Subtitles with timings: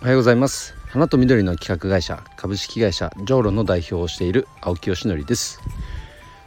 [0.00, 0.76] おはようございます。
[0.86, 5.60] 花と緑の企画会社株式会社ジョーロの代表をしている青木よしのりです、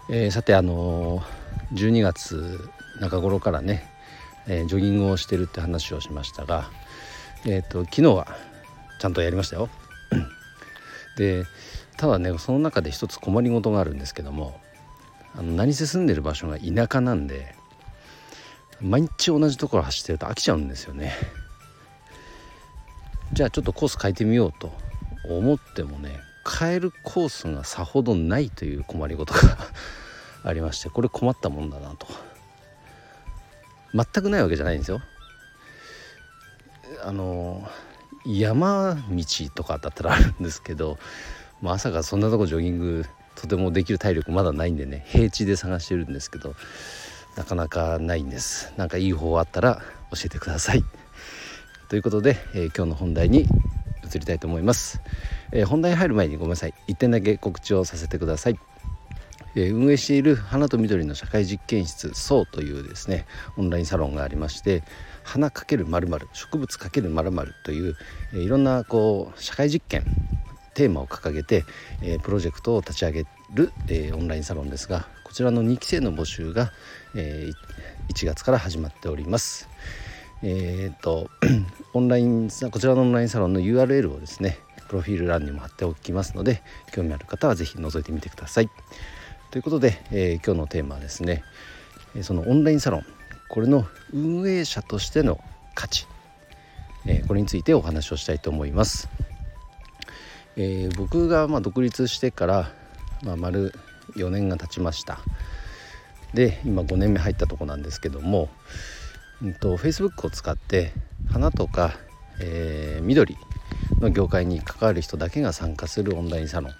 [0.10, 2.70] えー、さてあのー、12月
[3.02, 3.92] 中頃からね、
[4.48, 6.72] えー、ジョギングをしてるって話をしましたが
[7.46, 8.38] えっ、と昨日は
[9.00, 9.68] ちゃんとやりましたよ。
[11.18, 11.44] で
[11.98, 14.62] ただねその中で一つ困りごとがあるんですけども
[15.36, 17.54] あの何せ住んでる場所が田舎なんで
[18.80, 21.41] 毎日同じところ走ってると飽きちゃうんですよね。
[23.34, 24.72] じゃあちょっとコース変えてみようと
[25.24, 26.20] 思ってもね
[26.60, 29.58] 変えるコースがさほどないという困りごとが
[30.44, 32.08] ありましてこれ困ったもんだなと。
[33.94, 35.02] 全くないわけじゃないんですよ。
[37.04, 37.68] あの
[38.26, 40.98] 山道とかだったらあるんですけど、
[41.62, 46.56] まあ、朝かそんなとこジョギングとてもできる体力まだないんでね平地で探してるんですけど
[47.36, 48.74] なかなかないんです。
[48.78, 50.84] 何かいい方法あったら教えてください。
[51.92, 53.42] ということで、えー、今日の本題に
[54.10, 55.02] 移りたいと思います、
[55.52, 56.74] えー、本題に入る前にごめんなさい。
[56.88, 58.58] 1点だけ告知をさせてください、
[59.56, 63.26] えー、運営している花と緑の社会実験室そうというですね
[63.58, 64.84] オンラインサロンがありまして
[65.24, 67.98] 花×まる植物×まるという、
[68.36, 70.06] えいろんなこう社会実験
[70.74, 71.66] テーマを掲げて、
[72.02, 76.72] えプロジェクトを立ち上げる、えオンラインサロンですがこちらの2期生の募集が、
[77.16, 77.50] え
[78.14, 79.68] 1月から始まっております。
[80.44, 81.30] えーと、
[81.94, 88.70] オンラインこちらのオンラインサロンの URL をですねプロフィール欄にも貼っておきますので興味ある方は是非覗いてみてください。
[89.52, 91.44] ということで、えー、今日のテーマはですね
[92.22, 93.06] そのオンラインサロン
[93.50, 95.40] これの運営者としての
[95.76, 96.08] 価値、
[97.06, 99.10] えー、これについてお話をしたいと思います。
[100.58, 102.72] えー、僕がま独立してから、
[103.24, 103.74] まあ、丸
[104.16, 105.20] 4年が経ちました
[106.34, 108.50] で今5年目入ったとこなんですけども
[109.42, 110.94] うんと、Facebook を使って
[111.32, 111.94] 花とか、
[112.40, 113.38] えー、緑
[114.00, 116.72] の業界に関わる人だけが参加するオンラインサロン、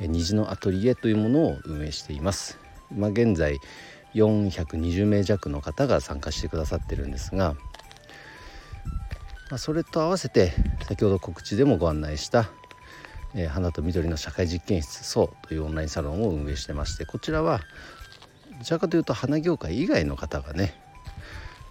[0.00, 2.58] えー、虹のアトリエというものを運営しています。
[2.90, 3.58] 今現在
[4.14, 7.54] 420名弱の方が参加してくださってるんですが、
[9.50, 10.52] まあ、それと合わせて
[10.86, 12.50] 先ほど告知でもご案内した
[13.34, 17.60] えー、花と緑の社会実験室そうというオンラインサロンを運営してましてこちらは
[18.58, 20.74] どちらかというと花業界以外の方がね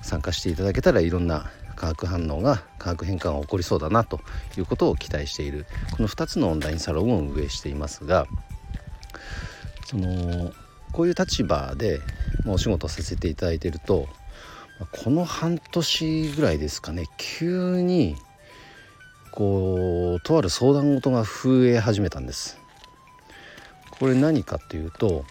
[0.01, 4.19] 参加していただけたらいろんな化学反応が化学変化が起こりそうだなと
[4.57, 8.27] いうことを期待しているこの2つのオンラインサロンを運営していますが
[9.85, 10.51] その
[10.91, 11.99] こういう立場で
[12.45, 14.07] お仕事させていただいていると
[14.91, 18.15] この半年ぐらいですかね急に
[19.31, 22.57] こうとある相談事が増え始めたんです。
[23.91, 25.25] これ何かっていうと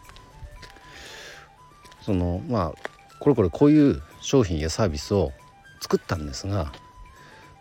[2.02, 5.32] そのまあこれこれこういう商品やサービスを
[5.80, 6.72] 作ったんですが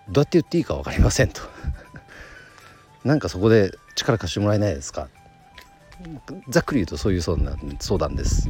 [0.09, 1.41] どうやって言っていいか分かりませんと。
[3.03, 5.09] なんかそこで力貸してもらえないですか。
[6.49, 8.47] ざっくり言うとそういう相談相談です。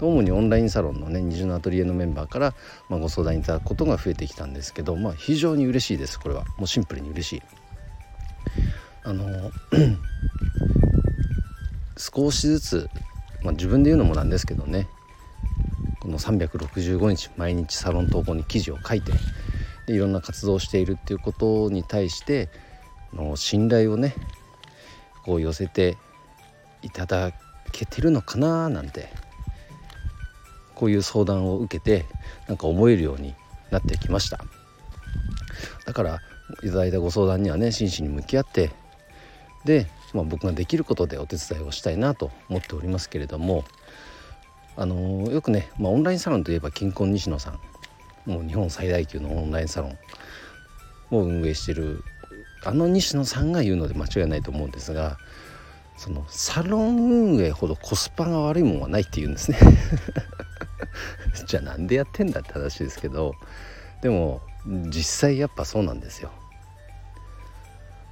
[0.00, 2.54] 主にオンラインサロンのね二重のアトリエのメンバーから、
[2.88, 6.44] まあ、ご相談いただくことが増えてきたんですけど、まあ、非常に嬉しいですこれは。
[6.56, 7.42] もうシンプルに嬉しい。
[9.04, 9.24] あの
[11.98, 12.90] 少しずつ、
[13.42, 14.88] まあ、自分で言うのもなんですけどね。
[16.02, 19.12] この365日毎日サロン投稿に記事を書いて
[19.86, 22.48] でいろんな活動をしているっていうことに対して
[23.12, 24.16] の信頼をね
[25.24, 25.96] こう寄せて
[26.82, 27.30] いただ
[27.70, 29.10] けてるのかななんて
[30.74, 32.04] こういう相談を受けて
[32.48, 33.36] なんか思えるように
[33.70, 34.40] なってきました。
[35.86, 36.20] だから
[36.64, 38.72] いただいたご相談にはね真摯に向き合って
[39.64, 43.64] で、まあ、僕ができることでお手伝いをしたいなと思っておりますけれども
[44.76, 47.60] あのよくね、まあ、オンラインサロンといえば金婚西野さん。
[48.26, 49.98] もう日本最大級のオンラインサロン
[51.10, 52.04] を運営してる
[52.64, 55.18] あの西野さんが言うので間違いないと思うんですが
[55.96, 59.58] そのサロン運営ほどコスパが悪いもんはないっていうんですね。
[61.46, 63.34] じゃあなんでやってんだって話ですけど
[64.00, 66.30] でも実際やっぱそうなんですよ。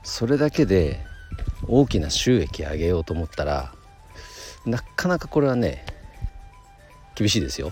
[0.02, 1.04] それだけで
[1.68, 3.72] 大きな収益上げようと思ったら
[4.66, 5.84] なかなかこれはね
[7.20, 7.70] 厳しいですよ。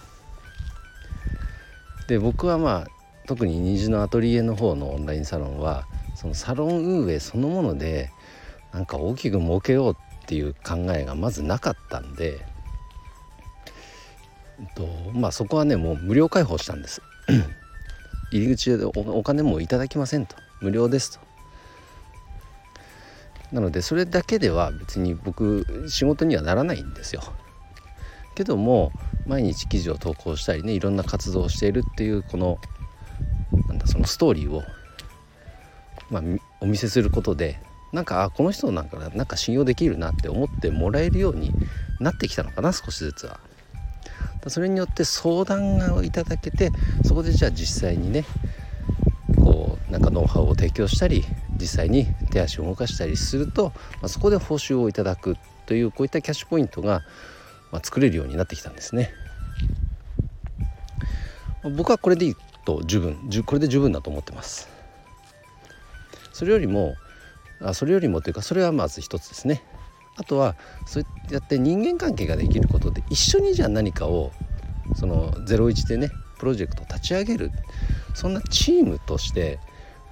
[2.07, 2.87] で僕はまあ
[3.27, 8.11] 特に虹のアトリエの方のオンラインサロンはそのサロン運営そのもので
[8.75, 12.45] なんか大きく儲けようっていう考えがまずなかったんで、
[14.77, 17.01] とまあそこはねもう無料開放したんです。
[18.33, 20.37] 入り口でお金もいただきませんと。
[20.61, 21.21] 無料ですと。
[23.53, 27.23] なのでそれだけでは別に僕仕事にはならないんですよ。
[28.39, 28.93] けども
[29.27, 32.59] 毎日記事を投稿したりねいろんな活動をしているっていうこの
[33.67, 34.63] なんだそのストーリーを
[36.11, 36.23] まあ、
[36.63, 37.61] お見せすることで
[37.93, 41.53] なんかあこの人なんかなんか信用できるなって思ってもらえるように
[42.01, 43.41] なってきたのかな少しずつは。
[44.47, 46.71] それによって相談をいただけて
[47.05, 48.25] そこでじゃあ実際にね
[49.37, 51.25] こうなんかノウハウを提供したり
[51.61, 55.37] 実際に手足を動かしたりすると、まあ、そこで報酬をいただく
[55.67, 57.03] というこういったキャッシュポイントが、
[57.71, 59.13] まあ、作れるようになってきたんですね。
[61.77, 64.69] 僕はこれでいいと十分これで十分だと思ってます。
[66.33, 66.95] それよりも
[67.61, 69.63] あそれよりもというかそれはまず一つですね。
[70.17, 70.57] あとは
[70.87, 74.33] そうやって人間関係ができることで一緒にじゃあ何かを
[74.97, 77.51] その01でねプロジェクトを立ち上げる
[78.15, 79.59] そんなチームとして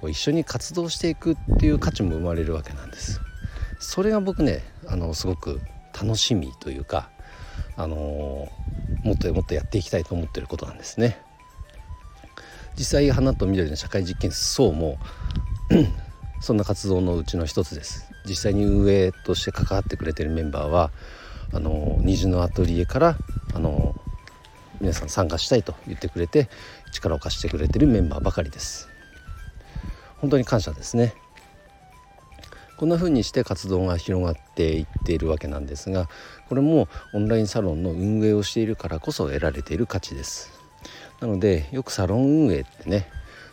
[0.03, 3.19] 一緒に活動していくっていう価値も生まれるわけなんです。
[3.79, 5.59] それが僕ねあのすごく
[5.93, 7.09] 楽しみというか、
[7.77, 8.49] あの
[9.03, 11.17] もっともっとやっていきたいと思ってることなんですね。
[12.77, 14.97] 実際花と緑の社会実験層も
[16.41, 18.11] そんな活動のうちの一つです。
[18.25, 20.91] 実際に運営として関わってくれてるメンバーは
[21.53, 23.17] あの虹のアトリエから
[23.53, 23.95] あの
[24.81, 26.49] 皆さん参加したいと言ってくれて
[26.91, 28.89] 力を貸してくれてるメンバーばかりです。
[30.17, 31.13] 本当に感謝ですね。
[32.77, 36.09] こんな風にして活動が広がっていっているわけなんですが
[36.47, 40.51] これもオンラインサロンの運営をしているからこそ得られている価値です。
[41.19, 43.09] なのでよくサロン運営ってね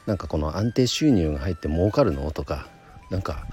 [0.06, 2.30] なんかこの安定収入が入って儲かるの？
[2.30, 2.68] とか
[3.10, 3.46] なんか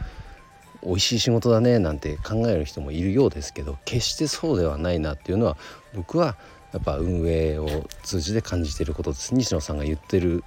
[0.83, 1.79] 美味しい仕事だね？
[1.79, 5.55] なんて考える人もいるようですけど決してそうではないなっていうのは
[5.93, 6.35] 僕は
[6.73, 9.33] やっぱ運営を通じて感じていることです。
[9.33, 10.43] 西野さんが言ってる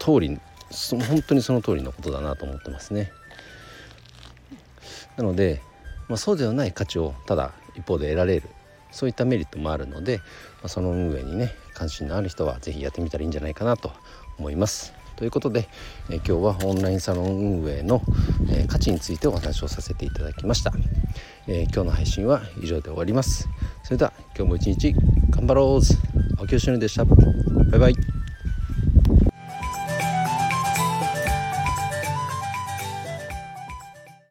[0.00, 0.40] 通り
[0.90, 3.12] 本当にその通りのことだなと思ってますね。
[5.18, 5.60] なので、
[6.08, 8.48] まあ、そうではない価値をただ一方で得られる。
[8.90, 10.24] そういったメリットもあるので、ま
[10.64, 13.92] あ、その運営にね関心のある人は是非やってみたらいいんじゃないかなと
[14.38, 14.94] 思います。
[15.16, 15.68] ということで、
[16.10, 18.00] え今日はオンラインサロン運営の、
[18.48, 20.72] え価値についてお話をさせていただきました、
[21.48, 23.48] え今日の配信は以上で終わります。
[23.82, 24.94] それでは今日も一日
[25.30, 25.80] 頑張ろう
[26.38, 27.04] 青木よしのでした。
[27.04, 27.14] バ
[27.76, 28.07] イバイ。